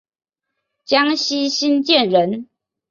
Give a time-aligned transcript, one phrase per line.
[0.83, 2.47] 江西新建人。